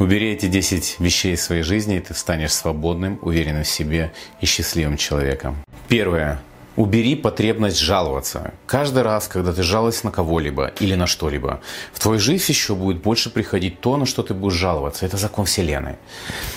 Убери 0.00 0.32
эти 0.32 0.46
10 0.46 0.96
вещей 0.98 1.34
из 1.34 1.42
своей 1.42 1.62
жизни, 1.62 1.98
и 1.98 2.00
ты 2.00 2.14
станешь 2.14 2.54
свободным, 2.54 3.18
уверенным 3.20 3.64
в 3.64 3.68
себе 3.68 4.14
и 4.40 4.46
счастливым 4.46 4.96
человеком. 4.96 5.58
Первое. 5.88 6.40
Убери 6.76 7.14
потребность 7.14 7.78
жаловаться. 7.78 8.54
Каждый 8.66 9.02
раз, 9.02 9.28
когда 9.28 9.52
ты 9.52 9.62
жалуешься 9.62 10.06
на 10.06 10.10
кого-либо 10.10 10.68
или 10.80 10.94
на 10.94 11.06
что-либо, 11.06 11.60
в 11.92 12.00
твою 12.00 12.18
жизнь 12.18 12.44
еще 12.48 12.74
будет 12.74 13.02
больше 13.02 13.28
приходить 13.28 13.82
то, 13.82 13.98
на 13.98 14.06
что 14.06 14.22
ты 14.22 14.32
будешь 14.32 14.54
жаловаться. 14.54 15.04
Это 15.04 15.18
закон 15.18 15.44
Вселенной. 15.44 15.96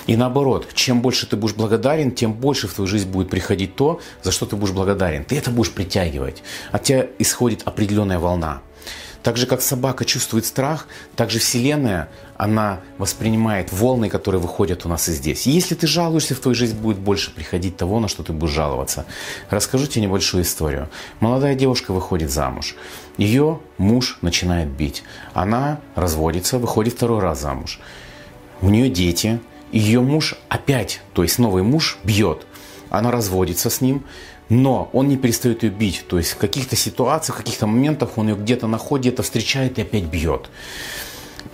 И 0.07 0.15
наоборот, 0.15 0.69
чем 0.73 1.01
больше 1.01 1.27
ты 1.27 1.35
будешь 1.35 1.55
благодарен, 1.55 2.11
тем 2.11 2.31
больше 2.31 2.69
в 2.69 2.73
твою 2.73 2.87
жизнь 2.87 3.09
будет 3.09 3.29
приходить 3.29 3.75
то, 3.75 3.99
за 4.21 4.31
что 4.31 4.45
ты 4.45 4.55
будешь 4.55 4.73
благодарен. 4.73 5.25
Ты 5.25 5.37
это 5.37 5.51
будешь 5.51 5.73
притягивать. 5.73 6.43
От 6.71 6.83
тебя 6.83 7.07
исходит 7.19 7.63
определенная 7.65 8.19
волна. 8.19 8.61
Так 9.23 9.37
же, 9.37 9.47
как 9.47 9.61
собака 9.61 10.03
чувствует 10.03 10.45
страх, 10.45 10.87
так 11.15 11.31
же 11.31 11.39
Вселенная, 11.39 12.09
она 12.43 12.81
воспринимает 12.97 13.71
волны, 13.71 14.09
которые 14.09 14.41
выходят 14.41 14.85
у 14.85 14.89
нас 14.89 15.07
и 15.07 15.13
здесь. 15.13 15.47
И 15.47 15.51
если 15.51 15.75
ты 15.75 15.87
жалуешься, 15.87 16.35
в 16.35 16.39
твою 16.39 16.55
жизнь 16.55 16.75
будет 16.75 16.97
больше 16.97 17.31
приходить 17.33 17.77
того, 17.77 18.01
на 18.01 18.09
что 18.09 18.21
ты 18.21 18.33
будешь 18.33 18.53
жаловаться. 18.53 19.05
Расскажу 19.49 19.87
тебе 19.87 20.01
небольшую 20.01 20.43
историю. 20.43 20.89
Молодая 21.21 21.55
девушка 21.55 21.93
выходит 21.93 22.29
замуж. 22.29 22.75
Ее 23.17 23.61
муж 23.77 24.17
начинает 24.21 24.67
бить. 24.67 25.03
Она 25.33 25.79
разводится, 25.95 26.59
выходит 26.59 26.95
второй 26.95 27.21
раз 27.21 27.39
замуж. 27.39 27.79
У 28.61 28.69
нее 28.69 28.89
дети. 28.89 29.39
Ее 29.71 30.01
муж 30.01 30.35
опять, 30.49 30.99
то 31.13 31.23
есть 31.23 31.39
новый 31.39 31.63
муж, 31.63 31.97
бьет. 32.03 32.45
Она 32.89 33.09
разводится 33.09 33.69
с 33.69 33.79
ним 33.79 34.03
но 34.49 34.89
он 34.93 35.07
не 35.07 35.17
перестает 35.17 35.63
ее 35.63 35.71
бить. 35.71 36.03
То 36.07 36.17
есть 36.17 36.31
в 36.31 36.37
каких-то 36.37 36.75
ситуациях, 36.75 37.37
в 37.37 37.39
каких-то 37.39 37.65
моментах 37.65 38.17
он 38.17 38.27
ее 38.27 38.35
где-то 38.35 38.67
находит, 38.67 39.05
где-то 39.05 39.23
встречает 39.23 39.79
и 39.79 39.81
опять 39.81 40.03
бьет. 40.03 40.49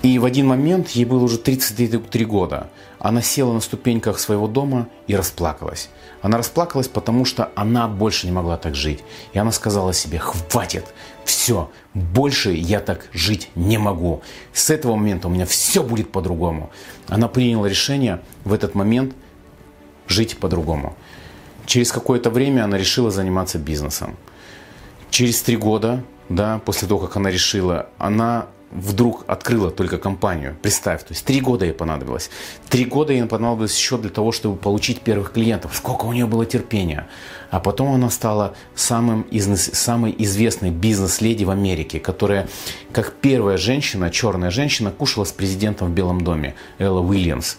И 0.02 0.18
в 0.20 0.26
один 0.26 0.48
момент, 0.48 0.90
ей 0.90 1.06
было 1.06 1.24
уже 1.24 1.38
33 1.38 2.26
года, 2.26 2.70
она 3.00 3.22
села 3.22 3.54
на 3.54 3.60
ступеньках 3.60 4.20
своего 4.20 4.48
дома 4.48 4.88
и 5.08 5.16
расплакалась. 5.16 5.90
Она 6.22 6.38
расплакалась, 6.38 6.88
потому 6.88 7.26
что 7.26 7.52
она 7.56 7.88
больше 7.88 8.26
не 8.28 8.32
могла 8.32 8.58
так 8.58 8.76
жить. 8.76 9.04
И 9.34 9.40
она 9.40 9.52
сказала 9.52 9.94
себе, 9.94 10.20
хватит, 10.20 10.86
все, 11.24 11.70
больше 11.94 12.52
я 12.52 12.80
так 12.80 13.08
жить 13.14 13.50
не 13.56 13.78
могу. 13.78 14.22
С 14.54 14.70
этого 14.70 14.96
момента 14.96 15.28
у 15.28 15.32
меня 15.32 15.46
все 15.46 15.84
будет 15.84 16.12
по-другому. 16.12 16.72
Она 17.08 17.28
приняла 17.28 17.68
решение 17.68 18.22
в 18.44 18.54
этот 18.54 18.76
момент 18.76 19.16
жить 20.08 20.38
по-другому. 20.38 20.96
Через 21.66 21.92
какое-то 21.92 22.30
время 22.30 22.64
она 22.64 22.78
решила 22.78 23.12
заниматься 23.12 23.60
бизнесом. 23.60 24.18
Через 25.10 25.42
три 25.42 25.56
года, 25.56 26.04
да, 26.28 26.60
после 26.66 26.88
того, 26.88 27.00
как 27.02 27.16
она 27.16 27.30
решила, 27.30 27.90
она 27.98 28.48
вдруг 28.72 29.24
открыла 29.28 29.72
только 29.72 29.98
компанию. 29.98 30.56
Представь, 30.62 31.02
то 31.02 31.14
есть 31.14 31.26
три 31.26 31.42
года 31.42 31.66
ей 31.66 31.74
понадобилось. 31.74 32.30
Три 32.70 32.86
года 32.86 33.14
ей 33.14 33.26
понадобилось 33.26 33.78
еще 33.78 33.98
для 33.98 34.10
того, 34.10 34.32
чтобы 34.32 34.58
получить 34.58 35.02
первых 35.02 35.34
клиентов. 35.34 35.76
Сколько 35.76 36.06
у 36.06 36.14
нее 36.14 36.28
было 36.28 36.46
терпения. 36.46 37.08
А 37.50 37.60
потом 37.60 37.94
она 37.94 38.10
стала 38.10 38.54
самым, 38.76 39.26
самой 39.56 40.16
известной 40.20 40.70
бизнес-леди 40.70 41.44
в 41.44 41.50
Америке, 41.50 42.00
которая, 42.00 42.48
как 42.92 43.14
первая 43.14 43.58
женщина, 43.58 44.12
черная 44.12 44.52
женщина, 44.52 44.92
кушала 44.92 45.24
с 45.24 45.32
президентом 45.32 45.90
в 45.90 45.92
Белом 45.92 46.22
доме, 46.22 46.56
Элла 46.78 47.02
Уильямс 47.02 47.58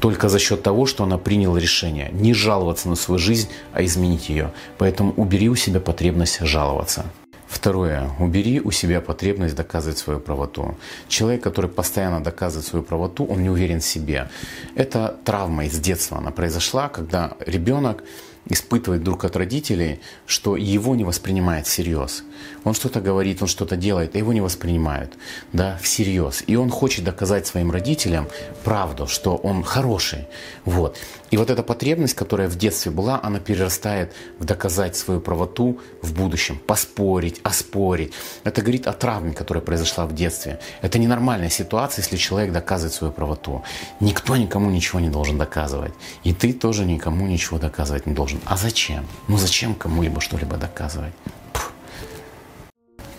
только 0.00 0.28
за 0.28 0.40
счет 0.40 0.64
того, 0.64 0.84
что 0.86 1.04
она 1.04 1.16
приняла 1.16 1.60
решение 1.60 2.10
не 2.12 2.34
жаловаться 2.34 2.88
на 2.88 2.96
свою 2.96 3.20
жизнь, 3.20 3.48
а 3.72 3.84
изменить 3.84 4.28
ее. 4.28 4.52
Поэтому 4.76 5.12
убери 5.12 5.48
у 5.48 5.54
себя 5.54 5.78
потребность 5.78 6.40
жаловаться. 6.40 7.04
Второе. 7.52 8.10
Убери 8.18 8.60
у 8.60 8.70
себя 8.70 9.00
потребность 9.00 9.54
доказывать 9.54 9.98
свою 9.98 10.20
правоту. 10.20 10.74
Человек, 11.08 11.42
который 11.42 11.68
постоянно 11.68 12.24
доказывает 12.24 12.66
свою 12.66 12.82
правоту, 12.82 13.26
он 13.26 13.42
не 13.42 13.50
уверен 13.50 13.80
в 13.80 13.84
себе. 13.84 14.30
Это 14.74 15.16
травма 15.24 15.66
из 15.66 15.78
детства. 15.78 16.16
Она 16.18 16.30
произошла, 16.30 16.88
когда 16.88 17.36
ребенок 17.46 18.04
испытывает 18.46 19.02
вдруг 19.02 19.24
от 19.24 19.36
родителей, 19.36 20.00
что 20.26 20.56
его 20.56 20.94
не 20.94 21.04
воспринимает 21.04 21.66
всерьез. 21.66 22.24
Он 22.64 22.74
что-то 22.74 23.00
говорит, 23.00 23.42
он 23.42 23.48
что-то 23.48 23.76
делает, 23.76 24.14
а 24.14 24.18
его 24.18 24.32
не 24.32 24.40
воспринимают 24.40 25.12
да, 25.52 25.78
всерьез. 25.82 26.42
И 26.46 26.56
он 26.56 26.70
хочет 26.70 27.04
доказать 27.04 27.46
своим 27.46 27.70
родителям 27.70 28.28
правду, 28.64 29.06
что 29.06 29.36
он 29.36 29.62
хороший. 29.62 30.26
Вот. 30.64 30.98
И 31.30 31.36
вот 31.36 31.50
эта 31.50 31.62
потребность, 31.62 32.14
которая 32.14 32.48
в 32.48 32.56
детстве 32.56 32.92
была, 32.92 33.18
она 33.22 33.38
перерастает 33.38 34.12
в 34.38 34.44
доказать 34.44 34.96
свою 34.96 35.20
правоту 35.20 35.80
в 36.02 36.12
будущем, 36.12 36.58
поспорить, 36.58 37.40
оспорить. 37.42 38.12
Это 38.44 38.60
говорит 38.60 38.86
о 38.86 38.92
травме, 38.92 39.32
которая 39.32 39.64
произошла 39.64 40.06
в 40.06 40.14
детстве. 40.14 40.60
Это 40.82 40.98
ненормальная 40.98 41.48
ситуация, 41.48 42.02
если 42.02 42.16
человек 42.16 42.52
доказывает 42.52 42.94
свою 42.94 43.12
правоту. 43.12 43.62
Никто 44.00 44.36
никому 44.36 44.70
ничего 44.70 45.00
не 45.00 45.08
должен 45.08 45.38
доказывать. 45.38 45.94
И 46.22 46.34
ты 46.34 46.52
тоже 46.52 46.84
никому 46.84 47.26
ничего 47.26 47.58
доказывать 47.58 48.06
не 48.06 48.14
должен. 48.14 48.31
А 48.44 48.56
зачем? 48.56 49.06
Ну 49.28 49.36
зачем 49.36 49.74
кому-либо 49.74 50.20
что-либо 50.20 50.56
доказывать? 50.56 51.12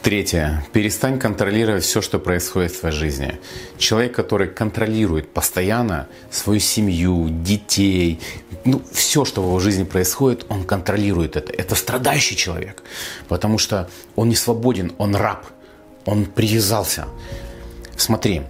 Третье. 0.03 0.65
Перестань 0.73 1.17
контролировать 1.17 1.85
все, 1.85 2.01
что 2.01 2.19
происходит 2.19 2.73
в 2.73 2.79
твоей 2.81 2.93
жизни. 2.93 3.39
Человек, 3.77 4.13
который 4.13 4.49
контролирует 4.49 5.33
постоянно 5.33 6.09
свою 6.29 6.59
семью, 6.59 7.29
детей, 7.29 8.19
ну, 8.65 8.81
все, 8.91 9.23
что 9.23 9.41
в 9.41 9.45
его 9.45 9.59
жизни 9.59 9.85
происходит, 9.85 10.45
он 10.49 10.65
контролирует 10.65 11.37
это. 11.37 11.53
Это 11.53 11.75
страдающий 11.75 12.35
человек, 12.35 12.83
потому 13.29 13.57
что 13.57 13.89
он 14.17 14.27
не 14.27 14.35
свободен, 14.35 14.91
он 14.97 15.15
раб, 15.15 15.45
он 16.05 16.25
привязался. 16.25 17.07
Смотри, 17.95 18.41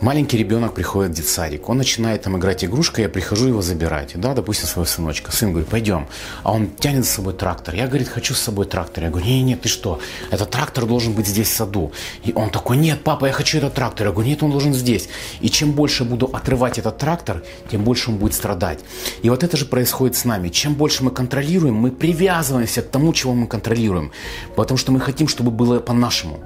Маленький 0.00 0.38
ребенок 0.38 0.74
приходит 0.74 1.12
в 1.12 1.14
детсадик, 1.14 1.68
он 1.68 1.78
начинает 1.78 2.22
там 2.22 2.36
играть 2.36 2.64
игрушкой, 2.64 3.04
я 3.04 3.08
прихожу 3.08 3.48
его 3.48 3.62
забирать, 3.62 4.12
да, 4.14 4.32
допустим, 4.32 4.68
своего 4.68 4.86
сыночка. 4.86 5.32
Сын 5.32 5.50
говорит, 5.50 5.68
пойдем. 5.68 6.06
А 6.44 6.52
он 6.52 6.70
тянет 6.70 7.04
за 7.04 7.10
собой 7.10 7.34
трактор. 7.34 7.74
Я, 7.74 7.88
говорит, 7.88 8.08
хочу 8.08 8.34
с 8.34 8.40
собой 8.40 8.66
трактор. 8.66 9.04
Я 9.04 9.10
говорю, 9.10 9.26
нет, 9.26 9.44
нет, 9.44 9.60
ты 9.62 9.68
что, 9.68 10.00
этот 10.30 10.50
трактор 10.50 10.86
должен 10.86 11.12
быть 11.12 11.26
здесь 11.26 11.48
в 11.48 11.56
саду. 11.56 11.92
И 12.24 12.32
он 12.34 12.50
такой, 12.50 12.76
нет, 12.76 13.02
папа, 13.02 13.26
я 13.26 13.32
хочу 13.32 13.58
этот 13.58 13.74
трактор. 13.74 14.06
Я 14.06 14.12
говорю, 14.12 14.28
нет, 14.28 14.42
он 14.42 14.50
должен 14.50 14.72
здесь. 14.72 15.08
И 15.40 15.50
чем 15.50 15.72
больше 15.72 16.04
буду 16.04 16.26
отрывать 16.26 16.78
этот 16.78 16.98
трактор, 16.98 17.42
тем 17.70 17.82
больше 17.82 18.10
он 18.10 18.18
будет 18.18 18.34
страдать. 18.34 18.78
И 19.22 19.30
вот 19.30 19.42
это 19.42 19.56
же 19.56 19.64
происходит 19.64 20.16
с 20.16 20.24
нами. 20.24 20.48
Чем 20.48 20.74
больше 20.74 21.02
мы 21.02 21.10
контролируем, 21.10 21.74
мы 21.74 21.90
привязываемся 21.90 22.82
к 22.82 22.88
тому, 22.88 23.12
чего 23.12 23.34
мы 23.34 23.46
контролируем. 23.46 24.12
Потому 24.54 24.78
что 24.78 24.92
мы 24.92 25.00
хотим, 25.00 25.26
чтобы 25.26 25.50
было 25.50 25.80
по-нашему. 25.80 26.40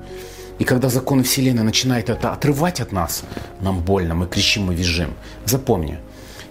И 0.58 0.64
когда 0.64 0.88
законы 0.88 1.22
Вселенной 1.22 1.62
начинают 1.62 2.10
это 2.10 2.32
отрывать 2.32 2.80
от 2.80 2.92
нас, 2.92 3.22
нам 3.60 3.80
больно, 3.80 4.14
мы 4.14 4.26
кричим, 4.26 4.64
мы 4.64 4.74
визжим. 4.74 5.14
Запомни, 5.44 5.98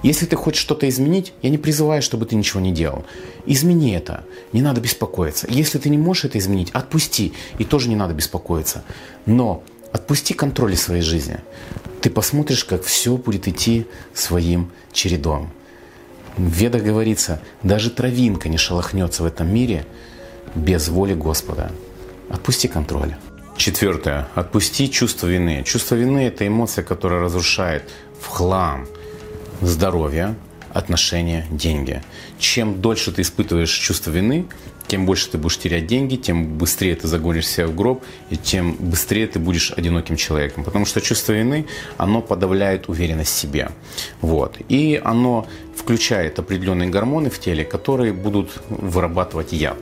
если 0.03 0.25
ты 0.25 0.35
хочешь 0.35 0.62
что-то 0.62 0.89
изменить, 0.89 1.34
я 1.41 1.50
не 1.50 1.57
призываю, 1.57 2.01
чтобы 2.01 2.25
ты 2.25 2.35
ничего 2.35 2.59
не 2.59 2.72
делал. 2.72 3.06
Измени 3.45 3.94
это, 3.94 4.23
не 4.51 4.61
надо 4.61 4.81
беспокоиться. 4.81 5.47
Если 5.50 5.78
ты 5.78 5.90
не 5.90 5.97
можешь 5.97 6.25
это 6.25 6.40
изменить, 6.40 6.72
отпусти, 6.72 7.34
и 7.59 7.63
тоже 7.63 7.88
не 7.88 7.95
надо 7.95 8.13
беспокоиться. 8.13 8.84
Но 9.28 9.63
отпусти 9.91 10.34
контроль 10.34 10.75
своей 10.75 11.03
жизни. 11.03 11.38
Ты 12.01 12.09
посмотришь, 12.09 12.66
как 12.66 12.84
все 12.84 13.16
будет 13.16 13.47
идти 13.47 13.85
своим 14.13 14.72
чередом. 14.91 15.51
В 16.35 16.50
Ведах 16.51 16.81
говорится, 16.81 17.41
даже 17.61 17.91
травинка 17.91 18.50
не 18.50 18.57
шелохнется 18.57 19.22
в 19.22 19.28
этом 19.28 19.53
мире 19.53 19.85
без 20.56 20.90
воли 20.90 21.13
Господа. 21.13 21.72
Отпусти 22.29 22.67
контроль. 22.67 23.16
Четвертое. 23.57 24.28
Отпусти 24.35 24.89
чувство 24.89 25.28
вины. 25.28 25.63
Чувство 25.63 25.95
вины– 25.95 26.19
это 26.28 26.47
эмоция, 26.47 26.84
которая 26.84 27.22
разрушает 27.22 27.84
в 28.19 28.28
хлам 28.28 28.88
здоровье, 29.62 30.35
отношения, 30.73 31.45
деньги. 31.51 32.01
Чем 32.40 32.81
дольше 32.81 33.11
ты 33.11 33.22
испытываешь 33.22 33.72
чувство 33.72 34.11
вины, 34.11 34.45
тем 34.88 35.06
больше 35.06 35.29
ты 35.29 35.38
будешь 35.38 35.57
терять 35.57 35.88
деньги, 35.88 36.16
тем 36.16 36.57
быстрее 36.57 36.95
ты 36.95 37.07
загонишь 37.07 37.47
себя 37.47 37.67
в 37.67 37.75
гроб, 37.75 38.03
и 38.29 38.35
тем 38.35 38.75
быстрее 38.79 39.28
ты 39.28 39.40
будешь 39.40 39.72
одиноким 39.72 40.16
человеком. 40.16 40.63
Потому 40.63 40.85
что 40.85 41.00
чувство 41.00 41.34
вины, 41.34 41.66
оно 41.97 42.22
подавляет 42.22 42.90
уверенность 42.90 43.31
в 43.31 43.40
себе. 43.40 43.69
Вот. 44.22 44.58
И 44.70 44.99
оно 45.03 45.47
включает 45.76 46.40
определенные 46.40 46.90
гормоны 46.90 47.29
в 47.29 47.40
теле, 47.40 47.64
которые 47.64 48.11
будут 48.11 48.52
вырабатывать 48.70 49.53
яд. 49.53 49.78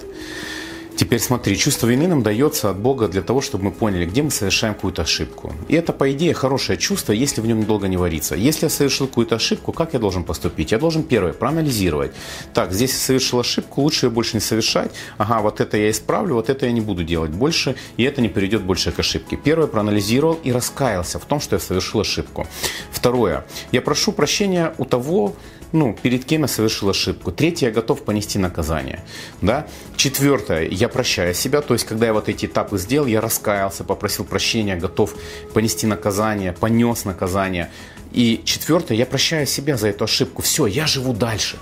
Теперь 0.99 1.21
смотри, 1.21 1.55
чувство 1.55 1.87
вины 1.87 2.09
нам 2.09 2.23
дается 2.23 2.69
от 2.69 2.77
Бога 2.77 3.07
для 3.07 3.21
того, 3.21 3.39
чтобы 3.39 3.63
мы 3.63 3.71
поняли, 3.71 4.05
где 4.05 4.21
мы 4.21 4.31
совершаем 4.31 4.73
какую-то 4.73 5.03
ошибку. 5.03 5.53
И 5.69 5.73
это, 5.73 5.93
по 5.93 6.11
идее, 6.11 6.33
хорошее 6.33 6.77
чувство, 6.77 7.13
если 7.13 7.39
в 7.39 7.45
нем 7.45 7.63
долго 7.63 7.87
не 7.87 7.95
варится. 7.95 8.35
Если 8.35 8.65
я 8.65 8.69
совершил 8.69 9.07
какую-то 9.07 9.35
ошибку, 9.35 9.71
как 9.71 9.93
я 9.93 9.99
должен 9.99 10.25
поступить? 10.25 10.73
Я 10.73 10.77
должен, 10.77 11.03
первое, 11.03 11.31
проанализировать. 11.31 12.11
Так, 12.53 12.73
здесь 12.73 12.91
я 12.91 12.97
совершил 12.97 13.39
ошибку, 13.39 13.79
лучше 13.79 14.07
ее 14.07 14.09
больше 14.09 14.35
не 14.35 14.41
совершать. 14.41 14.91
Ага, 15.17 15.39
вот 15.39 15.61
это 15.61 15.77
я 15.77 15.89
исправлю, 15.89 16.33
вот 16.33 16.49
это 16.49 16.65
я 16.65 16.73
не 16.73 16.81
буду 16.81 17.05
делать 17.05 17.31
больше, 17.31 17.77
и 17.95 18.03
это 18.03 18.19
не 18.19 18.27
приведет 18.27 18.63
больше 18.63 18.91
к 18.91 18.99
ошибке. 18.99 19.37
Первое, 19.37 19.67
проанализировал 19.67 20.37
и 20.43 20.51
раскаялся 20.51 21.17
в 21.17 21.23
том, 21.23 21.39
что 21.39 21.55
я 21.55 21.61
совершил 21.61 22.01
ошибку. 22.01 22.45
Второе, 22.91 23.45
я 23.71 23.81
прошу 23.81 24.11
прощения 24.11 24.73
у 24.77 24.83
того, 24.83 25.33
ну, 25.71 25.95
перед 26.01 26.25
кем 26.25 26.41
я 26.41 26.47
совершил 26.47 26.89
ошибку. 26.89 27.31
Третье, 27.31 27.67
я 27.67 27.71
готов 27.71 28.03
понести 28.03 28.39
наказание. 28.39 29.03
Да? 29.41 29.67
Четвертое, 29.95 30.67
я 30.67 30.89
прощаю 30.89 31.33
себя, 31.33 31.61
то 31.61 31.73
есть, 31.73 31.85
когда 31.85 32.07
я 32.07 32.13
вот 32.13 32.29
эти 32.29 32.45
этапы 32.45 32.77
сделал, 32.77 33.07
я 33.07 33.21
раскаялся, 33.21 33.83
попросил 33.83 34.25
прощения, 34.25 34.75
готов 34.75 35.15
понести 35.53 35.85
наказание, 35.85 36.53
понес 36.53 37.05
наказание. 37.05 37.69
И 38.11 38.41
четвертое, 38.45 38.97
я 38.97 39.05
прощаю 39.05 39.45
себя 39.45 39.77
за 39.77 39.89
эту 39.89 40.05
ошибку. 40.05 40.41
Все, 40.41 40.65
я 40.65 40.87
живу 40.87 41.13
дальше. 41.13 41.57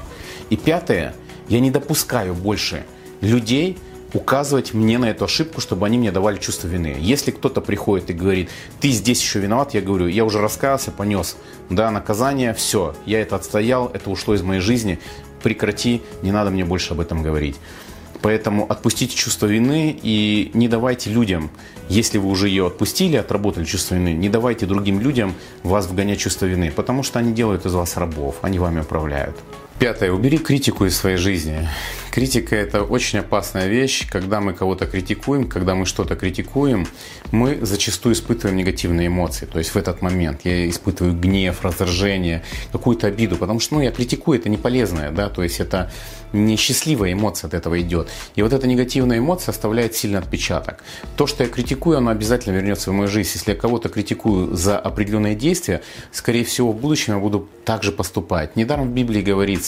И 0.50 0.56
пятое, 0.56 1.13
я 1.50 1.59
не 1.59 1.71
допускаю 1.71 2.33
больше 2.33 2.86
людей 3.19 3.77
указывать 4.13 4.74
мне 4.74 4.98
на 4.98 5.09
эту 5.09 5.25
ошибку, 5.25 5.62
чтобы 5.62 5.86
они 5.86 5.98
мне 5.98 6.12
давали 6.12 6.38
чувство 6.38 6.68
вины. 6.68 6.95
Если 7.00 7.31
кто-то 7.31 7.62
приходит 7.62 8.09
и 8.09 8.13
говорит, 8.13 8.50
ты 8.80 8.89
здесь 8.89 9.21
еще 9.21 9.39
виноват, 9.39 9.74
я 9.74 9.81
говорю, 9.81 10.07
я 10.07 10.25
уже 10.25 10.39
раскаялся, 10.39 10.92
понес, 10.92 11.38
да, 11.69 11.92
наказание, 11.92 12.54
все, 12.54 12.95
я 13.06 13.21
это 13.21 13.36
отстоял, 13.36 13.92
это 13.94 14.09
ушло 14.09 14.33
из 14.33 14.42
моей 14.42 14.62
жизни, 14.62 15.00
прекрати, 15.44 16.01
не 16.21 16.31
надо 16.31 16.51
мне 16.51 16.65
больше 16.65 16.94
об 16.94 17.00
этом 17.00 17.21
говорить. 17.21 17.57
Поэтому 18.21 18.65
отпустите 18.68 19.15
чувство 19.15 19.45
вины 19.45 19.98
и 20.01 20.50
не 20.54 20.68
давайте 20.68 21.12
людям, 21.12 21.51
если 21.88 22.18
вы 22.18 22.30
уже 22.30 22.50
ее 22.50 22.68
отпустили, 22.68 23.15
отработали 23.15 23.63
чувство 23.63 23.95
вины, 23.95 24.13
не 24.13 24.27
давайте 24.27 24.65
другим 24.65 25.00
людям 25.00 25.36
вас 25.63 25.86
вгонять 25.86 26.19
чувство 26.19 26.45
вины, 26.45 26.71
потому 26.71 27.04
что 27.04 27.19
они 27.19 27.31
делают 27.31 27.65
из 27.65 27.74
вас 27.74 27.95
рабов, 27.95 28.38
они 28.42 28.59
вами 28.59 28.81
управляют. 28.81 29.38
Пятое. 29.79 30.12
Убери 30.12 30.39
критику 30.39 30.85
из 30.85 30.97
своей 30.97 31.18
жизни. 31.18 31.69
Критика– 32.09 32.56
это 32.56 32.81
очень 32.81 33.19
опасная 33.19 33.68
вещь. 33.68 34.07
Когда 34.09 34.41
мы 34.41 34.53
кого-то 34.53 34.88
критикуем, 34.88 35.47
когда 35.47 35.75
мы 35.75 35.85
что-то 35.85 36.15
критикуем, 36.15 36.88
мы 37.31 37.59
зачастую 37.62 38.15
испытываем 38.15 38.57
негативные 38.57 39.06
эмоции. 39.06 39.45
То 39.45 39.59
есть 39.59 39.69
в 39.69 39.77
этот 39.77 40.01
момент 40.01 40.41
я 40.45 40.68
испытываю 40.68 41.13
гнев, 41.13 41.63
раздражение, 41.63 42.44
какую-то 42.71 43.06
обиду, 43.06 43.35
потому 43.35 43.59
что 43.59 43.75
ну, 43.75 43.81
я 43.81 43.91
критикую, 43.91 44.39
это 44.39 44.50
не 44.50 44.57
полезное, 44.57 45.12
да, 45.12 45.29
то 45.29 45.44
есть 45.44 45.59
это 45.59 45.91
несчастливая 46.33 47.13
эмоция 47.13 47.47
от 47.47 47.53
этого 47.53 47.80
идет. 47.80 48.09
И 48.35 48.41
вот 48.41 48.53
эта 48.53 48.68
негативная 48.68 49.19
эмоция 49.19 49.51
оставляет 49.51 49.95
сильный 49.95 50.19
отпечаток. 50.19 50.83
То, 51.15 51.27
что 51.27 51.44
я 51.44 51.50
критикую, 51.50 51.97
оно 51.97 52.12
обязательно 52.12 52.56
вернется 52.56 52.89
в 52.89 52.94
мою 52.94 53.09
жизнь. 53.09 53.30
Если 53.35 53.51
я 53.51 53.57
кого-то 53.57 53.89
критикую 53.89 54.56
за 54.56 54.80
определенные 54.80 55.35
действия, 55.35 55.83
скорее 56.12 56.44
всего, 56.44 56.71
в 56.71 56.77
будущем 56.80 57.13
я 57.13 57.19
буду 57.19 57.47
так 57.63 57.83
же 57.83 57.91
поступать. 57.91 58.56
Недаром 58.56 58.89
в 58.89 58.94
Библии 58.94 59.21
говорится, 59.21 59.66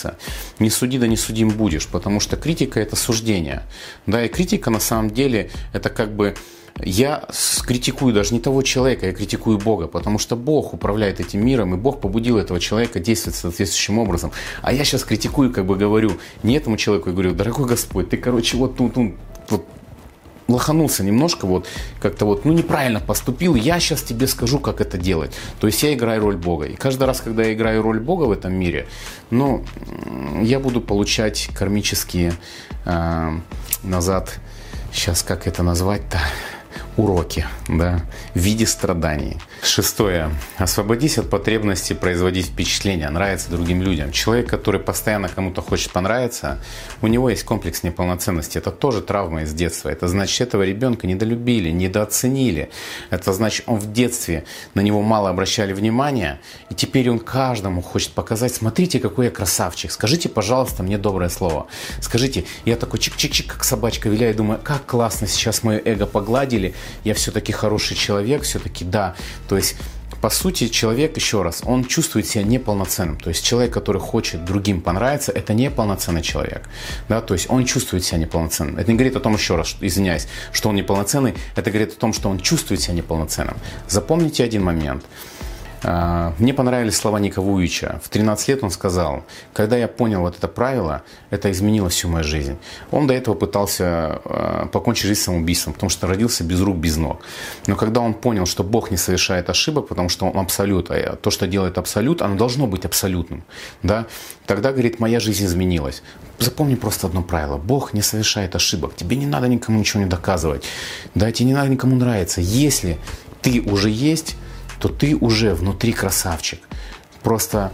не 0.60 0.70
суди, 0.70 0.98
да 0.98 1.08
не 1.08 1.18
судим 1.18 1.50
будешь, 1.50 1.88
потому 1.88 2.20
что 2.20 2.38
критика– 2.38 2.80
это 2.82 2.96
суждение. 2.96 3.64
Да, 4.06 4.24
и 4.24 4.28
критика 4.28 4.70
на 4.70 4.80
самом 4.80 5.10
деле– 5.12 5.50
это 5.74 5.90
как 5.90 6.16
бы 6.16 6.36
я 6.82 7.24
критикую 7.66 8.14
даже 8.14 8.34
не 8.34 8.40
того 8.40 8.62
человека, 8.62 9.06
я 9.06 9.14
критикую 9.14 9.58
Бога, 9.58 9.88
потому 9.88 10.18
что 10.18 10.36
Бог 10.36 10.74
управляет 10.74 11.20
этим 11.20 11.46
миром, 11.46 11.74
и 11.74 11.78
Бог 11.78 12.00
побудил 12.00 12.38
этого 12.38 12.60
человека 12.60 13.00
действовать 13.00 13.38
соответствующим 13.38 14.00
образом. 14.00 14.32
А 14.62 14.72
я 14.72 14.86
сейчас 14.86 15.04
критикую, 15.04 15.52
как 15.52 15.66
бы 15.66 15.76
говорю, 15.76 16.14
не 16.44 16.56
этому 16.56 16.78
человеку, 16.78 17.10
я 17.10 17.14
говорю, 17.14 17.34
дорогой 17.34 17.68
Господь, 17.68 18.10
ты, 18.10 18.18
короче, 18.18 18.56
вот 18.58 18.78
тут, 18.78 18.94
вот 19.50 19.66
лоханулся 20.50 21.04
немножко, 21.04 21.46
вот 21.46 21.68
как-то 22.02 22.26
вот, 22.26 22.46
ну 22.46 22.54
неправильно 22.54 23.00
поступил, 23.00 23.56
я 23.56 23.80
сейчас 23.80 24.02
тебе 24.02 24.28
скажу, 24.28 24.60
как 24.60 24.82
это 24.82 24.98
делать. 24.98 25.32
То 25.60 25.68
есть 25.68 25.82
я 25.84 25.94
играю 25.94 26.22
роль 26.22 26.38
Бога. 26.38 26.66
И 26.66 26.76
каждый 26.76 27.04
раз, 27.04 27.22
когда 27.22 27.44
я 27.44 27.54
играю 27.54 27.82
роль 27.82 28.00
Бога 28.00 28.24
в 28.24 28.32
этом 28.32 28.54
мире, 28.54 28.88
ну, 29.30 29.64
я 30.42 30.60
буду 30.60 30.82
получать 30.82 31.50
кармические 31.54 32.34
э, 32.86 33.40
назад, 33.84 34.40
сейчас 34.92 35.24
как 35.24 35.48
это 35.48 35.64
назвать-то, 35.64 36.20
уроки 36.98 37.46
да, 37.68 38.02
в 38.34 38.40
виде 38.40 38.66
страданий. 38.66 39.38
Шестое. 39.64 40.30
Освободись 40.58 41.18
от 41.18 41.30
потребности 41.30 41.94
производить 41.94 42.48
впечатление, 42.48 43.10
нравиться 43.10 43.50
другим 43.50 43.82
людям. 43.82 44.12
Человек, 44.12 44.50
который 44.50 44.80
постоянно 44.80 45.30
кому-то 45.30 45.62
хочет 45.62 45.92
понравиться, 45.92 46.60
у 47.02 47.08
него 47.08 47.30
есть 47.30 47.44
комплекс 47.44 47.84
неполноценности. 47.84 48.58
Это 48.58 48.72
тоже 48.72 49.02
травма 49.02 49.44
из 49.44 49.54
детства. 49.54 49.90
Это 49.90 50.08
значит, 50.08 50.42
этого 50.42 50.64
ребенка 50.64 51.08
недолюбили, 51.08 51.70
недооценили. 51.70 52.70
Это 53.10 53.34
значит, 53.34 53.64
он 53.68 53.80
в 53.80 53.92
детстве 53.92 54.46
на 54.74 54.82
него 54.82 55.02
мало 55.02 55.30
обращали 55.30 55.74
внимания, 55.74 56.40
и 56.70 56.76
теперь 56.76 57.10
он 57.10 57.20
каждому 57.20 57.82
хочет 57.82 58.12
показать, 58.12 58.54
смотрите, 58.54 59.00
какой 59.00 59.26
я 59.26 59.32
красавчик, 59.32 59.92
скажите, 59.92 60.30
пожалуйста, 60.30 60.84
мне 60.84 60.98
доброе 60.98 61.30
слово. 61.30 61.68
Скажите, 62.02 62.46
я 62.66 62.76
такой 62.76 63.00
чик-чик-чик, 63.00 63.48
как 63.48 63.64
собачка 63.64 64.10
виляю, 64.10 64.36
думаю, 64.36 64.60
как 64.64 64.86
классно 64.86 65.28
сейчас 65.28 65.64
мое 65.64 65.82
эго 65.84 66.06
погладили, 66.06 66.74
я 67.04 67.14
все-таки 67.14 67.52
хороший 67.52 67.96
человек, 67.96 68.44
все-таки 68.44 68.86
да. 68.86 69.16
То 69.48 69.58
есть 69.58 69.76
по 70.22 70.30
сути, 70.30 70.68
человек, 70.68 71.16
еще 71.16 71.44
раз, 71.44 71.62
он 71.66 71.86
чувствует 71.86 72.28
себя 72.28 72.44
неполноценным. 72.44 73.18
То 73.18 73.30
есть 73.30 73.46
человек, 73.46 73.74
который 73.74 74.02
хочет 74.02 74.44
другим 74.44 74.82
понравиться, 74.82 75.32
это 75.32 75.54
неполноценный 75.54 76.22
человек. 76.22 76.70
Да? 77.08 77.22
То 77.22 77.34
есть 77.34 77.50
он 77.50 77.64
чувствует 77.66 78.04
себя 78.04 78.18
неполноценным. 78.18 78.78
Это 78.78 78.92
не 78.92 78.98
говорит 78.98 79.16
о 79.16 79.22
том, 79.22 79.36
еще 79.36 79.56
раз, 79.56 79.78
извиняюсь, 79.80 80.28
что 80.52 80.70
он 80.70 80.76
неполноценный, 80.76 81.36
это 81.56 81.72
говорит 81.72 81.94
о 81.94 82.00
том, 82.00 82.12
что 82.12 82.30
он 82.30 82.40
чувствует 82.40 82.82
себя 82.82 82.96
неполноценным. 82.96 83.56
Запомните 83.88 84.44
один 84.44 84.64
момент– 84.64 85.06
мне 85.82 86.54
понравились 86.54 86.98
слова 86.98 87.20
Ника 87.20 87.42
Вуича. 87.42 88.02
В 88.04 88.10
13 88.10 88.50
лет 88.50 88.64
он 88.64 88.72
сказал, 88.72 89.24
когда 89.54 89.78
я 89.78 89.88
понял 89.88 90.22
вот 90.22 90.38
это 90.38 90.48
правило, 90.48 91.04
это 91.30 91.50
изменило 91.52 91.90
всю 91.90 92.10
мою 92.10 92.24
жизнь. 92.24 92.58
Он 92.92 93.08
до 93.08 93.14
этого 93.14 93.36
пытался 93.36 93.86
а, 94.26 94.68
покончить 94.72 95.06
жизнь 95.06 95.22
самоубийством, 95.22 95.74
потому 95.74 95.90
что 95.90 96.08
родился 96.08 96.44
без 96.44 96.60
рук, 96.62 96.78
без 96.78 96.98
ног. 96.98 97.22
Но 97.68 97.76
когда 97.76 98.02
он 98.02 98.14
понял, 98.14 98.46
что 98.46 98.64
Бог 98.64 98.92
не 98.92 98.98
совершает 98.98 99.50
ошибок, 99.50 99.88
потому 99.88 100.10
что 100.10 100.26
он 100.30 100.38
абсолют, 100.38 100.88
а 100.90 101.16
то, 101.16 101.32
что 101.32 101.48
делает 101.48 101.78
абсолют, 101.78 102.22
оно 102.22 102.36
должно 102.36 102.68
быть 102.68 102.84
абсолютным, 102.86 103.44
да, 103.82 104.06
тогда, 104.46 104.72
говорит, 104.72 105.00
моя 105.00 105.20
жизнь 105.20 105.46
изменилась. 105.46 106.04
Запомни 106.40 106.76
просто 106.76 107.08
одно 107.08 107.22
правило. 107.22 107.58
Бог 107.58 107.94
не 107.94 108.02
совершает 108.02 108.56
ошибок. 108.56 108.96
Тебе 108.96 109.16
не 109.16 109.26
надо 109.26 109.48
никому 109.48 109.80
ничего 109.80 110.04
не 110.04 110.10
доказывать. 110.10 110.64
Да, 111.16 111.32
тебе 111.32 111.48
не 111.48 111.54
надо 111.54 111.70
никому 111.70 111.96
нравиться. 111.96 112.42
Если 112.42 112.98
ты 113.42 113.62
уже 113.62 113.90
есть, 113.90 114.36
то 114.80 114.90
ты 114.90 115.16
уже 115.16 115.54
внутри 115.54 115.94
красавчик. 115.94 116.60
Просто 117.22 117.72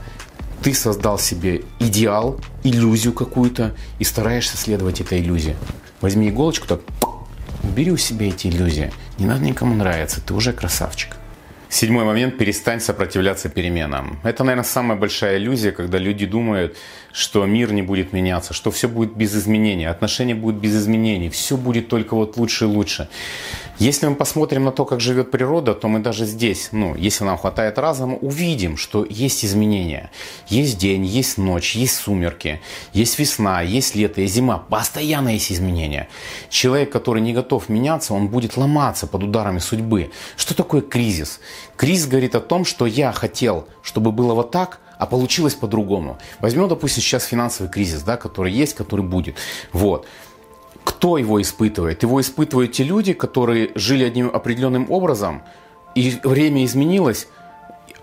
ты 0.62 0.74
создал 0.74 1.19
себе 1.19 1.62
идеал, 1.80 2.40
иллюзию 2.63 3.13
какую-то 3.13 3.75
и 4.00 4.04
стараешься 4.04 4.57
следовать 4.57 5.02
этой 5.02 5.19
иллюзии. 5.19 5.56
Возьми 6.02 6.30
иголочку, 6.30 6.68
так 6.68 6.81
убери 7.63 7.92
у 7.92 7.98
себя 7.98 8.28
эти 8.28 8.48
иллюзии. 8.48 8.92
Не 9.18 9.25
надо 9.25 9.44
никому 9.44 9.75
нравиться, 9.75 10.22
ты 10.22 10.34
уже 10.34 10.54
красавчик. 10.54 11.18
Седьмой 11.75 12.06
момент– 12.06 12.38
перестань 12.39 12.80
сопротивляться 12.80 13.50
переменам. 13.50 14.18
Это, 14.24 14.45
наверное, 14.45 14.63
самая 14.63 14.98
большая 14.98 15.38
иллюзия, 15.39 15.74
когда 15.74 15.98
люди 15.98 16.25
думают, 16.25 16.77
что 17.12 17.45
мир 17.45 17.74
не 17.74 17.81
будет 17.81 18.13
меняться, 18.13 18.54
что 18.54 18.72
все 18.72 18.88
будет 18.88 19.18
без 19.18 19.36
изменений, 19.36 19.83
отношения 19.83 20.36
будут 20.36 20.62
без 20.62 20.74
изменений, 20.74 21.27
все 21.27 21.57
будет 21.57 21.89
только 21.89 22.13
вот 22.16 22.38
лучше 22.38 22.63
и 22.63 22.68
лучше. 22.68 23.10
Если 23.77 24.07
мы 24.07 24.16
посмотрим 24.16 24.63
на 24.63 24.72
то, 24.72 24.86
как 24.86 25.01
живет 25.01 25.31
природа, 25.31 25.74
то 25.74 25.89
мы 25.89 26.00
даже 26.00 26.25
здесь, 26.25 26.69
ну, 26.72 26.95
если 26.95 27.25
нам 27.25 27.38
хватает 27.38 27.78
разума, 27.78 28.16
увидим, 28.16 28.78
что 28.78 29.06
есть 29.10 29.44
изменения. 29.44 30.12
Есть 30.48 30.78
день, 30.78 31.06
есть 31.06 31.38
ночь, 31.38 31.76
есть 31.76 31.95
сумерки, 31.95 32.61
есть 32.94 33.19
весна, 33.19 33.61
есть 33.61 33.95
лето, 33.95 34.21
есть 34.21 34.33
зима. 34.33 34.59
Постоянно 34.69 35.30
есть 35.30 35.52
изменения. 35.52 36.07
Человек, 36.50 36.90
который 36.90 37.21
не 37.21 37.33
готов 37.33 37.68
меняться, 37.68 38.14
он 38.14 38.30
будет 38.30 38.56
ломаться 38.56 39.07
под 39.07 39.23
ударами 39.23 39.59
судьбы. 39.59 40.11
Что 40.38 40.56
такое 40.56 40.80
кризис? 40.80 41.42
Кризис 41.76 42.07
говорит 42.07 42.36
о 42.36 42.42
том, 42.42 42.66
что 42.66 42.86
я 42.86 43.12
хотел, 43.12 43.68
чтобы 43.81 44.12
было 44.12 44.34
вот 44.34 44.52
так, 44.52 44.80
а 44.98 45.06
получилось 45.06 45.56
по-другому. 45.56 46.18
Возьмем, 46.40 46.68
допустим, 46.68 47.04
сейчас 47.04 47.26
финансовый 47.26 47.69
кризис, 47.69 48.02
да, 48.02 48.18
который 48.18 48.52
есть, 48.52 48.76
который 48.76 49.06
будет. 49.06 49.36
Вот. 49.74 50.06
Кто 50.84 51.18
его 51.18 51.42
испытывает? 51.42 52.04
Его 52.04 52.22
испытывают 52.22 52.72
те 52.72 52.84
люди, 52.84 53.14
которые 53.14 53.72
жили 53.76 54.04
одним 54.04 54.30
определенным 54.34 54.90
образом, 54.90 55.44
и 55.95 56.18
время 56.24 56.64
изменилось, 56.64 57.28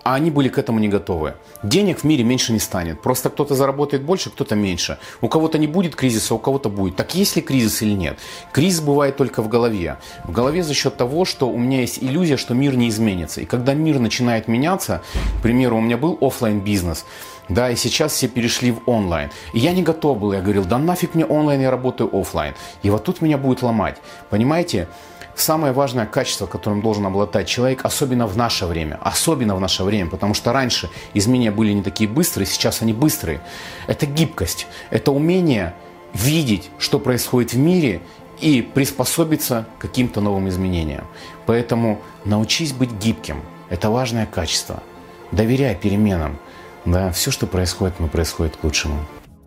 а 0.03 0.15
они 0.15 0.31
были 0.31 0.49
к 0.49 0.57
этому 0.57 0.79
не 0.79 0.89
готовы. 0.89 1.35
Денег 1.63 1.99
в 1.99 2.03
мире 2.03 2.23
меньше 2.23 2.53
не 2.53 2.59
станет. 2.59 3.01
Просто 3.01 3.29
кто-то 3.29 3.55
заработает 3.55 4.03
больше, 4.03 4.29
кто-то 4.29 4.55
меньше. 4.55 4.97
У 5.21 5.29
кого-то 5.29 5.57
не 5.57 5.67
будет 5.67 5.95
кризиса, 5.95 6.35
у 6.35 6.39
кого-то 6.39 6.69
будет. 6.69 6.95
Так 6.95 7.15
есть 7.15 7.35
ли 7.35 7.41
кризис 7.41 7.81
или 7.81 7.93
нет? 7.93 8.19
Кризис 8.51 8.81
бывает 8.81 9.15
только 9.15 9.41
в 9.41 9.47
голове. 9.47 9.97
В 10.25 10.31
голове 10.31 10.63
за 10.63 10.73
счет 10.73 10.97
того, 10.97 11.25
что 11.25 11.49
у 11.49 11.57
меня 11.57 11.81
есть 11.81 11.99
иллюзия, 12.03 12.37
что 12.37 12.53
мир 12.53 12.75
не 12.75 12.89
изменится. 12.89 13.41
И 13.41 13.45
когда 13.45 13.73
мир 13.73 13.99
начинает 13.99 14.47
меняться, 14.47 15.01
к 15.39 15.41
примеру, 15.41 15.77
у 15.77 15.81
меня 15.81 15.97
был 15.97 16.17
офлайн 16.21 16.59
бизнес 16.59 17.05
да, 17.49 17.69
и 17.69 17.75
сейчас 17.75 18.13
все 18.13 18.27
перешли 18.27 18.71
в 18.71 18.81
онлайн. 18.85 19.29
И 19.53 19.59
я 19.59 19.73
не 19.73 19.83
готов 19.83 20.19
был, 20.19 20.33
я 20.33 20.41
говорил, 20.41 20.65
да 20.65 20.77
нафиг 20.77 21.15
мне 21.15 21.25
онлайн, 21.25 21.61
я 21.61 21.71
работаю 21.71 22.09
офлайн. 22.13 22.53
И 22.83 22.89
вот 22.89 23.03
тут 23.03 23.21
меня 23.21 23.37
будет 23.37 23.61
ломать. 23.61 23.97
Понимаете? 24.29 24.87
Самое 25.35 25.73
важное 25.73 26.05
качество, 26.05 26.45
которым 26.45 26.81
должен 26.81 27.05
обладать 27.05 27.47
человек, 27.47 27.83
особенно 27.83 28.27
в 28.27 28.37
наше 28.37 28.65
время, 28.65 28.99
особенно 29.01 29.55
в 29.55 29.59
наше 29.59 29.83
время, 29.83 30.09
потому 30.09 30.33
что 30.33 30.53
раньше 30.53 30.89
изменения 31.13 31.51
были 31.51 31.73
не 31.73 31.81
такие 31.81 32.09
быстрые, 32.09 32.45
сейчас 32.45 32.81
они 32.81 32.93
быстрые. 32.93 33.41
Это 33.87 34.05
гибкость, 34.05 34.67
это 34.91 35.11
умение 35.11 35.73
видеть, 36.13 36.69
что 36.77 36.99
происходит 36.99 37.53
в 37.53 37.57
мире 37.57 38.01
и 38.39 38.61
приспособиться 38.61 39.65
к 39.77 39.81
каким-то 39.81 40.21
новым 40.21 40.49
изменениям. 40.49 41.05
Поэтому 41.45 42.01
научись 42.25 42.73
быть 42.73 42.91
гибким. 42.91 43.41
Это 43.69 43.89
важное 43.89 44.25
качество. 44.25 44.83
Доверяй 45.31 45.75
переменам. 45.75 46.37
Да, 46.85 47.11
все, 47.11 47.31
что 47.31 47.47
происходит, 47.47 47.95
оно 47.99 48.07
происходит 48.07 48.57
к 48.57 48.63
лучшему. 48.63 48.99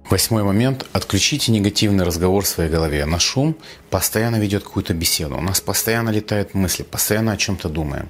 Восьмой 0.08 0.44
момент. 0.44 0.86
Отключите 0.92 1.50
негативный 1.50 2.04
разговор 2.04 2.44
в 2.44 2.46
своей 2.46 2.70
голове. 2.70 3.04
На 3.06 3.18
шум 3.18 3.56
постоянно 3.90 4.36
ведет 4.36 4.62
какую-то 4.62 4.94
беседу. 4.94 5.36
У 5.36 5.40
нас 5.40 5.60
постоянно 5.60 6.10
летают 6.10 6.54
мысли, 6.54 6.84
постоянно 6.84 7.32
о 7.32 7.36
чем-то 7.36 7.68
думаем. 7.68 8.08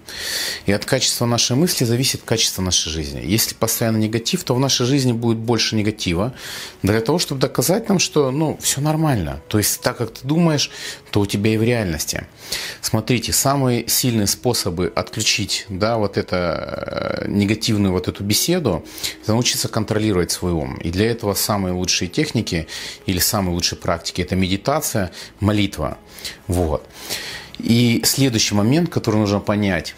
И 0.67 0.73
от 0.73 0.85
качества 0.85 1.25
нашей 1.25 1.57
мысли 1.57 1.85
зависит 1.85 2.21
качество 2.23 2.61
нашей 2.61 2.91
жизни. 2.91 3.23
Если 3.25 3.55
постоянно 3.55 3.97
негатив, 3.97 4.45
то 4.45 4.55
в 4.55 4.61
нашей 4.61 4.85
жизни 4.85 5.13
будет 5.13 5.39
больше 5.39 5.75
негатива. 5.75 6.35
Для 6.83 7.01
того, 7.01 7.19
чтобы 7.19 7.41
доказать 7.41 7.89
нам, 7.89 7.99
что 7.99 8.31
ну, 8.31 8.59
все 8.61 8.83
нормально. 8.83 9.41
То 9.49 9.57
есть 9.57 9.81
так, 9.81 9.97
как 9.97 10.11
ты 10.13 10.27
думаешь, 10.27 10.71
то 11.11 11.21
у 11.21 11.27
тебя 11.27 11.55
и 11.55 11.57
в 11.57 11.63
реальности. 11.63 12.27
Смотрите, 12.83 13.33
самые 13.33 13.89
сильные 13.89 14.27
способы 14.27 14.93
отключить 14.95 15.67
да, 15.69 15.97
вот 15.97 16.19
это, 16.19 17.23
э, 17.23 17.29
негативную 17.29 17.93
вот 17.93 18.09
эту 18.09 18.23
беседу, 18.23 18.85
это 19.23 19.33
научиться 19.33 19.69
контролировать 19.69 20.31
свой 20.31 20.53
ум. 20.53 20.77
И 20.77 20.91
для 20.91 21.11
этого 21.11 21.35
самые 21.35 21.73
лучшие 21.87 22.09
техники 22.09 22.67
или 23.07 23.21
самые 23.21 23.55
лучшие 23.55 23.79
практики– 23.79 24.21
это 24.23 24.35
медитация, 24.35 25.13
молитва. 25.39 25.99
Вот. 26.49 26.85
И 27.59 28.03
следующий 28.05 28.57
момент, 28.57 28.91
который 28.91 29.17
нужно 29.17 29.39
понять. 29.39 29.95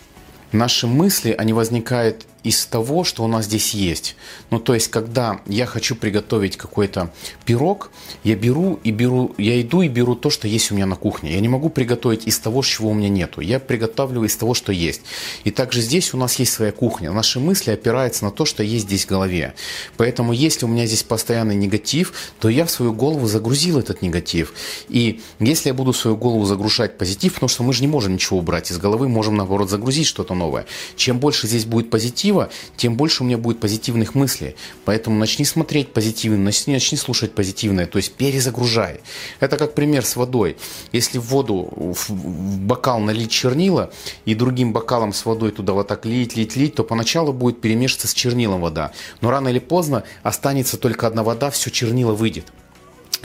Наши 0.53 0.87
мысли, 0.87 1.35
они 1.37 1.55
возникают 1.55 2.27
из 2.49 2.65
того, 2.67 3.05
что 3.05 3.25
у 3.25 3.27
нас 3.27 3.45
здесь 3.45 3.75
есть. 3.75 4.17
Ну, 4.51 4.59
то 4.59 4.75
есть, 4.75 4.89
когда 4.89 5.41
я 5.47 5.67
хочу 5.67 5.95
приготовить 5.95 6.57
какой-то 6.57 7.13
пирог, 7.45 7.91
я 8.25 8.37
беру 8.37 8.81
и 8.85 8.91
беру, 8.91 9.35
я 9.37 9.61
иду 9.61 9.83
и 9.83 9.89
беру 9.89 10.15
то, 10.15 10.31
что 10.31 10.49
есть 10.49 10.73
у 10.73 10.75
меня 10.75 10.87
на 10.87 10.97
кухне. 10.97 11.35
Я 11.35 11.41
не 11.41 11.49
могу 11.49 11.69
приготовить 11.69 12.27
из 12.27 12.39
того, 12.39 12.63
чего 12.63 12.91
у 12.91 12.95
меня 12.95 13.11
нету. 13.11 13.41
Я 13.43 13.61
приготавливаю 13.61 14.29
из 14.29 14.37
того, 14.37 14.55
что 14.55 14.73
есть. 14.73 15.03
И 15.45 15.51
также 15.51 15.83
здесь 15.83 16.15
у 16.15 16.17
нас 16.17 16.39
есть 16.39 16.53
своя 16.53 16.73
кухня. 16.73 17.13
Наши 17.13 17.39
мысли 17.39 17.71
опираются 17.71 18.25
на 18.25 18.31
то, 18.31 18.47
что 18.47 18.63
есть 18.63 18.87
здесь 18.87 19.05
в 19.05 19.09
голове. 19.09 19.55
Поэтому, 19.97 20.33
если 20.33 20.65
у 20.65 20.69
меня 20.69 20.87
здесь 20.87 21.03
постоянный 21.03 21.57
негатив, 21.57 22.13
то 22.41 22.49
я 22.49 22.65
в 22.65 22.71
свою 22.71 22.95
голову 22.95 23.27
загрузил 23.27 23.79
этот 23.79 24.01
негатив. 24.01 24.55
И 24.89 25.21
если 25.39 25.69
я 25.69 25.75
буду 25.75 25.93
свою 25.93 26.17
голову 26.17 26.45
загружать 26.47 26.97
позитив, 26.97 27.35
потому 27.35 27.49
что 27.49 27.63
мы 27.63 27.73
же 27.73 27.83
не 27.83 27.89
можем 27.89 28.15
ничего 28.15 28.39
убрать 28.39 28.71
из 28.71 28.79
головы, 28.79 29.09
можем, 29.09 29.37
наоборот, 29.37 29.69
загрузить 29.69 30.07
что-то 30.07 30.35
новое. 30.35 30.65
Чем 30.97 31.19
больше 31.19 31.47
здесь 31.47 31.67
будет 31.67 31.91
позитива, 31.91 32.38
позитива, 32.39 32.51
тем 32.77 32.97
больше 32.97 33.23
у 33.23 33.27
меня 33.27 33.39
будет 33.39 33.61
позитивных 33.61 34.15
мыслей. 34.15 34.55
Поэтому 34.85 35.19
начни 35.19 35.45
смотреть 35.45 35.93
позитивно, 35.93 36.39
начни, 36.39 36.75
начни 36.75 36.99
слушать 36.99 37.33
позитивное, 37.33 37.87
то 37.87 37.99
есть 37.99 38.13
перезагружай. 38.15 39.01
Это 39.41 39.57
как 39.57 39.75
пример 39.75 40.05
с 40.05 40.17
водой. 40.17 40.57
Если 40.93 41.19
в 41.19 41.25
воду, 41.25 41.69
в 41.75 42.11
бокал 42.11 43.01
налить 43.01 43.31
чернила 43.31 43.91
и 44.27 44.35
другим 44.35 44.73
бокалом 44.73 45.13
с 45.13 45.27
водой 45.27 45.51
туда 45.51 45.73
вот 45.73 45.89
так 45.89 46.07
лить, 46.07 46.37
лить, 46.37 46.57
лить, 46.57 46.75
то 46.75 46.85
поначалу 46.85 47.33
будет 47.33 47.61
перемешиваться 47.61 48.09
с 48.09 48.15
чернилом 48.15 48.61
вода. 48.61 48.93
Но 49.21 49.31
рано 49.31 49.49
или 49.49 49.61
поздно 49.61 50.03
останется 50.23 50.77
только 50.77 51.07
одна 51.07 51.23
вода, 51.23 51.51
все 51.51 51.71
чернила 51.71 52.13
выйдет. 52.13 52.47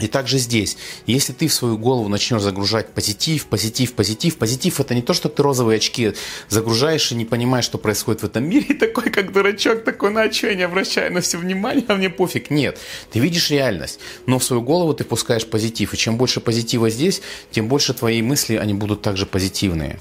И 0.00 0.08
также 0.08 0.38
здесь, 0.38 0.76
если 1.06 1.32
ты 1.32 1.46
в 1.46 1.54
свою 1.54 1.78
голову 1.78 2.08
начнешь 2.08 2.42
загружать 2.42 2.88
позитив, 2.88 3.46
позитив, 3.46 3.94
позитив, 3.94 4.36
позитив 4.36 4.80
это 4.80 4.94
не 4.94 5.02
то, 5.02 5.14
что 5.14 5.28
ты 5.28 5.42
розовые 5.42 5.76
очки 5.76 6.14
загружаешь 6.48 7.12
и 7.12 7.14
не 7.14 7.24
понимаешь, 7.24 7.64
что 7.64 7.78
происходит 7.78 8.22
в 8.22 8.24
этом 8.24 8.44
мире, 8.44 8.66
и 8.70 8.74
такой, 8.74 9.10
как 9.10 9.32
дурачок, 9.32 9.84
такой, 9.84 10.10
на 10.10 10.30
что 10.32 10.48
я 10.48 10.54
не 10.56 10.62
обращаю 10.62 11.12
на 11.12 11.20
все 11.20 11.38
внимание, 11.38 11.84
а 11.86 11.94
мне 11.94 12.10
пофиг. 12.10 12.50
Нет, 12.50 12.78
ты 13.12 13.20
видишь 13.20 13.50
реальность, 13.50 14.00
но 14.26 14.40
в 14.40 14.44
свою 14.44 14.62
голову 14.62 14.94
ты 14.94 15.04
пускаешь 15.04 15.46
позитив, 15.46 15.94
и 15.94 15.96
чем 15.96 16.16
больше 16.16 16.40
позитива 16.40 16.90
здесь, 16.90 17.22
тем 17.52 17.68
больше 17.68 17.94
твои 17.94 18.20
мысли, 18.20 18.56
они 18.56 18.74
будут 18.74 19.00
также 19.02 19.26
позитивные. 19.26 20.00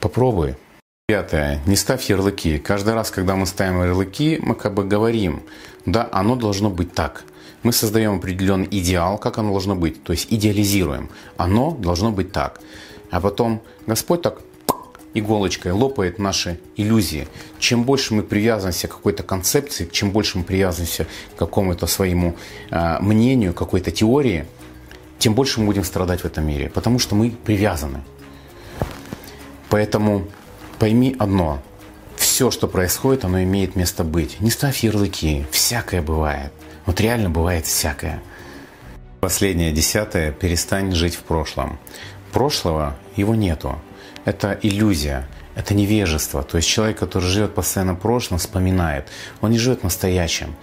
Попробуй. 0.00 0.56
Пятое. 1.08 1.60
Не 1.66 1.76
ставь 1.76 2.08
ярлыки. 2.08 2.58
Каждый 2.58 2.94
раз, 2.94 3.10
когда 3.10 3.34
мы 3.34 3.44
ставим 3.44 3.82
ярлыки, 3.82 4.38
мы 4.40 4.54
как 4.54 4.74
бы 4.74 4.84
говорим, 4.84 5.42
да, 5.84 6.08
оно 6.12 6.36
должно 6.36 6.70
быть 6.70 6.94
так 6.94 7.24
мы 7.62 7.72
создаем 7.72 8.16
определенный 8.16 8.68
идеал, 8.70 9.18
как 9.18 9.38
оно 9.38 9.50
должно 9.50 9.74
быть, 9.74 10.02
то 10.02 10.12
есть 10.12 10.26
идеализируем. 10.30 11.10
Оно 11.36 11.72
должно 11.72 12.10
быть 12.10 12.32
так. 12.32 12.60
А 13.10 13.20
потом 13.20 13.62
Господь 13.86 14.22
так 14.22 14.40
иголочкой 15.14 15.72
лопает 15.72 16.18
наши 16.18 16.60
иллюзии. 16.76 17.26
Чем 17.58 17.84
больше 17.84 18.14
мы 18.14 18.22
привязываемся 18.22 18.88
к 18.88 18.92
какой-то 18.92 19.22
концепции, 19.22 19.88
чем 19.90 20.10
больше 20.10 20.38
мы 20.38 20.44
привязываемся 20.44 21.06
к 21.34 21.38
какому-то 21.38 21.86
своему 21.86 22.36
э, 22.70 22.98
мнению, 23.00 23.52
какой-то 23.52 23.90
теории, 23.90 24.46
тем 25.18 25.34
больше 25.34 25.60
мы 25.60 25.66
будем 25.66 25.84
страдать 25.84 26.20
в 26.20 26.24
этом 26.24 26.46
мире, 26.46 26.70
потому 26.70 26.98
что 26.98 27.14
мы 27.14 27.30
привязаны. 27.30 28.02
Поэтому 29.68 30.26
пойми 30.78 31.14
одно. 31.18 31.62
Все, 32.40 32.50
что 32.50 32.68
происходит, 32.68 33.26
оно 33.26 33.42
имеет 33.42 33.76
место 33.76 34.02
быть. 34.02 34.40
Не 34.40 34.48
ставь 34.48 34.82
ярлыки. 34.82 35.44
Всякое 35.50 36.00
бывает. 36.00 36.50
Вот 36.86 36.98
реально 36.98 37.28
бывает 37.28 37.66
всякое. 37.66 38.22
Последнее, 39.20 39.72
десятое. 39.72 40.32
Перестань 40.32 40.94
жить 40.94 41.16
в 41.16 41.18
прошлом. 41.18 41.78
Прошлого 42.32 42.96
его 43.14 43.34
нету. 43.34 43.78
Это 44.24 44.58
иллюзия, 44.62 45.28
это 45.54 45.74
невежество. 45.74 46.42
То 46.42 46.56
есть 46.56 46.66
человек, 46.66 46.98
который 46.98 47.28
живет 47.28 47.54
постоянно 47.54 47.92
в 47.92 48.00
прошлом, 48.00 48.38
вспоминает. 48.38 49.08
Он 49.42 49.50
не 49.50 49.58
живет 49.58 49.82
настоящим. 49.82 50.56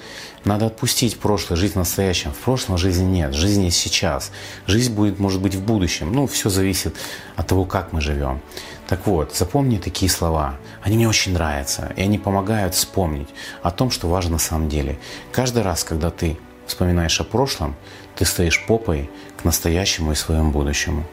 Надо 0.46 0.66
отпустить 0.66 1.20
прошлое, 1.20 1.58
жить 1.58 1.74
в 1.74 1.76
настоящем. 1.76 2.32
В 2.32 2.38
прошлом 2.38 2.80
жизни 2.80 3.06
нет, 3.06 3.36
жизнь 3.36 3.64
есть 3.64 3.78
сейчас. 3.78 4.32
Жизнь 4.66 4.94
будет, 4.96 5.20
может 5.20 5.42
быть, 5.42 5.54
в 5.54 5.62
будущем. 5.64 6.12
Ну, 6.12 6.26
все 6.26 6.50
зависит 6.50 6.96
от 7.36 7.46
того, 7.46 7.66
как 7.66 7.94
мы 7.94 8.02
живем. 8.02 8.42
Так 8.88 9.06
вот, 9.06 9.36
запомни 9.36 9.78
такие 9.78 10.10
слова. 10.10 10.56
Они 10.82 10.96
мне 10.96 11.10
очень 11.10 11.34
нравятся, 11.34 11.92
и 11.98 12.02
они 12.02 12.18
помогают 12.18 12.74
вспомнить 12.74 13.28
о 13.62 13.72
том, 13.72 13.92
что 13.92 14.08
важно 14.08 14.34
на 14.34 14.38
самом 14.40 14.70
деле. 14.70 14.98
Каждый 15.32 15.64
раз, 15.64 15.84
когда 15.84 16.10
ты 16.10 16.38
вспоминаешь 16.66 17.20
о 17.20 17.26
прошлом, 17.26 17.76
ты 18.16 18.24
стоишь 18.24 18.66
попой 18.66 19.10
к 19.36 19.44
настоящему 19.44 20.14
и 20.14 20.16
своему 20.16 20.52
будущему. 20.52 21.04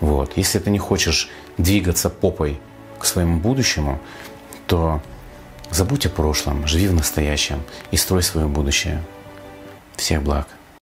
Вот. 0.00 0.36
Если 0.36 0.58
ты 0.58 0.70
не 0.70 0.78
хочешь 0.78 1.30
двигаться 1.56 2.10
попой 2.10 2.60
к 2.98 3.06
своему 3.06 3.40
будущему, 3.40 3.98
то 4.66 5.00
забудь 5.70 6.06
о 6.06 6.10
прошлом, 6.10 6.66
живи 6.66 6.86
в 6.86 6.94
настоящем 6.94 7.62
и 7.90 7.96
строй 7.96 8.22
свое 8.22 8.46
будущее. 8.46 9.02
Всех 9.96 10.22
благ! 10.22 10.48